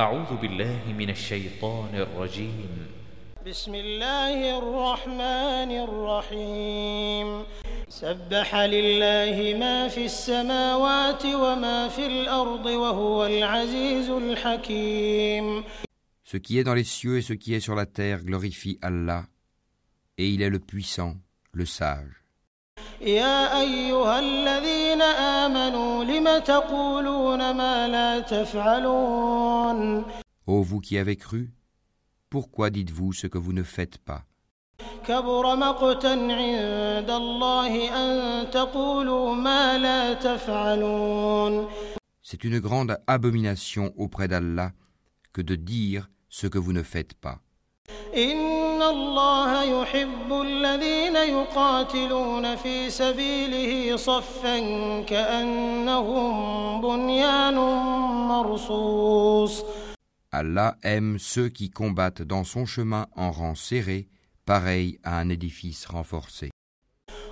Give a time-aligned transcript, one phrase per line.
[0.00, 2.70] أعوذ بالله من الشيطان الرجيم.
[3.46, 7.42] بسم الله الرحمن الرحيم.
[7.88, 15.64] سبح لله ما في السماوات وما في الأرض وهو العزيز الحكيم.
[16.22, 19.24] Ce qui est dans les cieux et ce qui est sur la terre glorifie Allah,
[20.16, 21.16] et il est le puissant,
[21.52, 22.14] le sage.
[23.00, 25.37] يا أيها الذين آمنوا
[26.03, 30.05] لم تقولون ما لا تفعلون
[30.45, 31.53] Ô vous qui avez cru,
[32.29, 34.23] pourquoi dites-vous ce que vous ne faites pas
[35.07, 41.67] كبر مقتا عند الله أن تقولوا ما لا تفعلون
[42.21, 44.71] C'est une grande abomination auprès d'Allah
[45.33, 47.39] que de dire ce que vous ne faites pas.
[48.15, 54.58] إن الله يحب الذين يقاتلون في سبيله صفا
[55.00, 57.54] كأنهم بنيان
[58.28, 59.64] مرصوص
[60.30, 64.08] Allah aime ceux qui combattent dans son chemin en rang serré,
[64.44, 66.50] pareil à un édifice renforcé.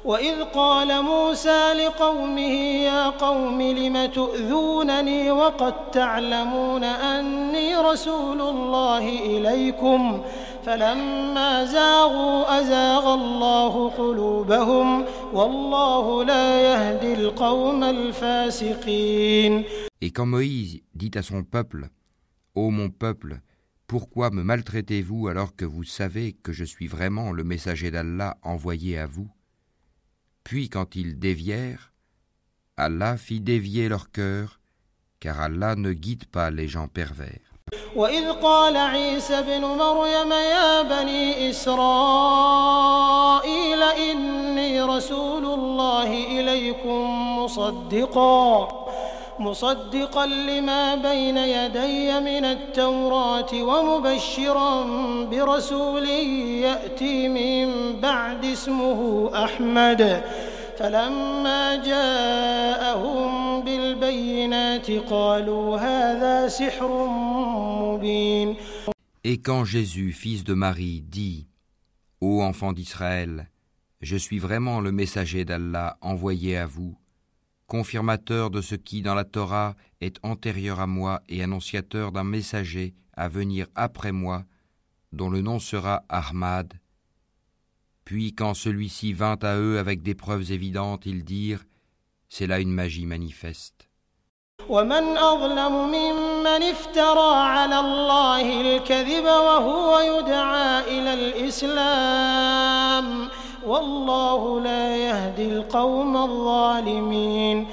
[0.06, 10.22] وإذ قال موسى لقومه يا قوم لم تؤذونني وقد تعلمون أني رسول الله إليكم
[10.65, 19.63] فلما زاغوا أزاغ الله قلوبهم والله لا يهدي القوم الفاسقين
[20.03, 21.89] Et quand Moïse dit à son peuple,
[22.55, 23.39] Ô mon peuple,
[23.87, 28.97] pourquoi me maltraitez-vous alors que vous savez que je suis vraiment le messager d'Allah envoyé
[28.97, 29.29] à vous
[30.43, 31.93] Puis quand ils dévièrent,
[32.77, 34.59] Allah fit dévier leur cœur,
[35.19, 37.53] car Allah ne guide pas les gens pervers.
[37.96, 41.82] وإذ قال عيسى ابن مريم يا بني إسرائيل
[43.82, 48.68] إني رسول الله إليكم مصدقا
[49.38, 54.84] مصدقا لما بين يدي من التوراة ومبشرا
[55.30, 60.22] برسول يأتي من بعد اسمه أحمد.
[60.77, 67.07] فلما جاءهم بالبينات قالوا هذا سحر
[67.81, 68.55] مبين
[69.23, 71.47] Et quand Jésus, fils de Marie, dit
[72.21, 73.51] Ô enfants d'Israël,
[74.01, 76.97] je suis vraiment le messager d'Allah envoyé à vous,
[77.67, 82.95] confirmateur de ce qui dans la Torah est antérieur à moi et annonciateur d'un messager
[83.13, 84.43] à venir après moi,
[85.13, 86.73] dont le nom sera Ahmad.
[88.05, 91.63] Puis quand celui-ci vint à eux avec des preuves évidentes, ils dirent
[92.29, 93.87] C'est là une magie manifeste.
[94.69, 103.05] ومن أظلم ممن افترى على الله الكذب وهو يدعى إلى الإسلام
[103.65, 107.67] والله لا يهدي القوم الظالمين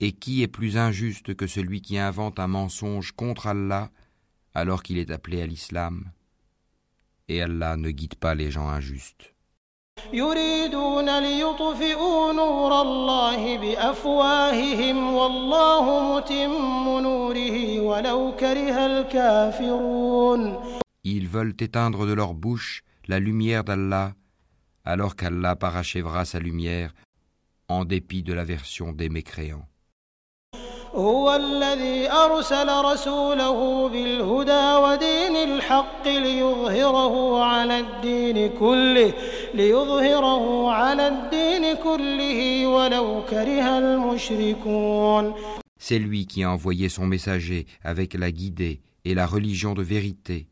[0.00, 3.88] Et qui est plus injuste que celui qui invente un mensonge contre Allah
[4.54, 6.04] alors qu'il est appelé à l'islam
[7.31, 9.33] et Allah ne guide pas les gens injustes.
[21.03, 24.13] Ils veulent éteindre de leur bouche la lumière d'Allah,
[24.83, 26.93] alors qu'Allah parachèvera sa lumière
[27.67, 29.70] en dépit de l'aversion des mécréants.
[30.94, 39.12] هو الذي أرسل رسوله بالهدى ودين الحق ليظهره على الدين كله
[39.54, 45.34] ليظهره على الدين كله ولو كره المشركون
[45.78, 50.48] C'est lui qui a envoyé son messager avec la guidée et la religion de vérité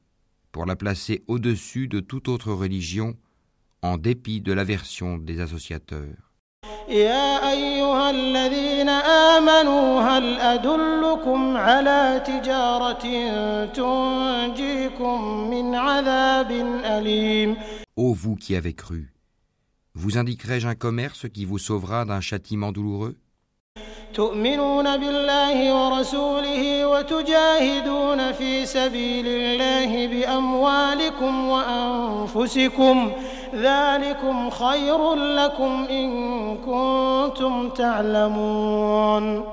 [0.53, 3.17] pour la placer au-dessus de toute autre religion
[3.83, 6.28] en dépit de l'aversion des associateurs.
[6.90, 13.06] يا أيها الذين آمنوا هل أدلكم على تجارة
[13.66, 16.52] تنجيكم من عذاب
[16.86, 17.58] أليم؟
[17.96, 19.14] Ô vous qui avez cru,
[19.94, 23.16] vous indiquerai-je un commerce qui vous sauvera d'un châtiment douloureux?
[24.14, 33.12] تؤمنون بالله ورسوله وتجاهدون في سبيل الله بأموالكم وأنفسكم
[33.55, 36.09] ذلكم خير لكم إن
[36.57, 39.45] كنتم تعلمون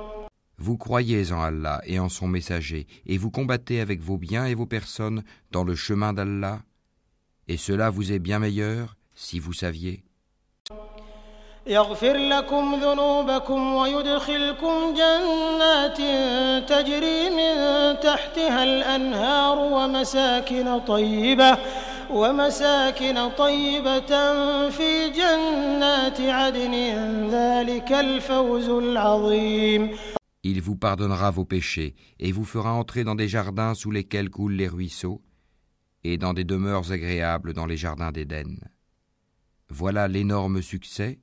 [0.64, 4.54] Vous croyez en Allah et en son messager, et vous combattez avec vos biens et
[4.54, 6.60] vos personnes dans le chemin d'Allah,
[7.48, 10.04] et cela vous est bien meilleur si vous saviez.
[11.68, 15.98] يغفر لكم ذنوبكم ويدخلكم جنات
[16.70, 17.56] تجري من
[18.00, 21.58] تحتها الأنهار ومساكن طيبة
[22.10, 24.12] ومساكن طيبة
[24.70, 26.74] في جنات عدن
[27.30, 29.90] ذلك الفوز العظيم
[30.44, 34.56] Il vous pardonnera vos péchés et vous fera entrer dans des jardins sous lesquels coulent
[34.56, 35.22] les ruisseaux
[36.04, 38.58] et dans des demeures agréables dans les jardins d'Éden.
[39.70, 41.20] Voilà l'énorme succès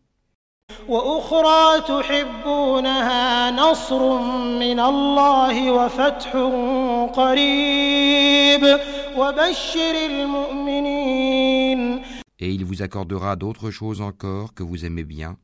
[12.41, 15.37] Et il vous accordera d'autres choses encore que vous aimez bien,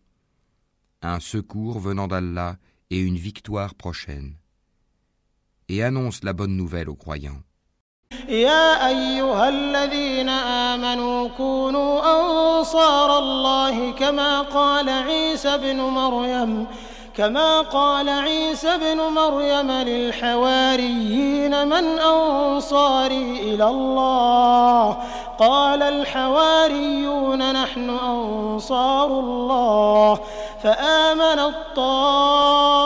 [1.02, 2.56] un secours venant d'Allah
[2.90, 4.34] et une victoire prochaine.
[5.68, 7.42] Et annonce la bonne nouvelle aux croyants.
[8.28, 16.66] يا أيها الذين آمنوا كونوا أنصار الله كما قال عيسى بن مريم
[17.19, 24.97] كما قال عيسى بن مريم للحواريين من أنصاري إلى الله.
[25.39, 30.19] قال الحواريون نحن أنصار الله.
[30.63, 32.83] فآمنت طائفة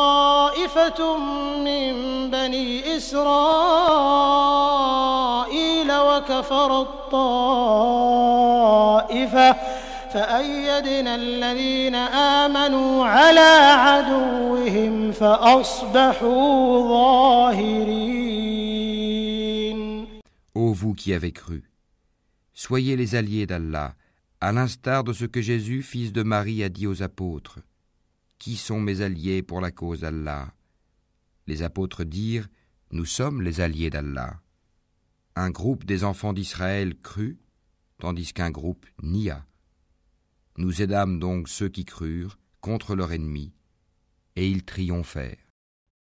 [1.58, 1.94] من
[2.32, 3.24] بني إسرائيل
[5.92, 8.14] وكفرت طائفة
[10.13, 13.51] فأيدنا الذين آمنوا على
[13.85, 18.19] عدوهم فأصبحوا ظاهرين
[20.55, 21.63] Ô vous qui avez cru,
[22.53, 23.95] soyez les alliés d'Allah,
[24.41, 27.61] à l'instar de ce que Jésus, fils de Marie, a dit aux apôtres.
[28.41, 30.53] Qui sont mes alliés pour la cause d'Allah
[31.47, 32.49] Les apôtres dirent,
[32.91, 34.41] Nous sommes les alliés d'Allah.
[35.37, 37.39] Un groupe des enfants d'Israël crut,
[37.99, 39.45] tandis qu'un groupe nia.
[40.58, 43.54] Nous aidâmes donc ceux qui crurent contre leur ennemi,
[44.36, 45.53] et ils triomphèrent.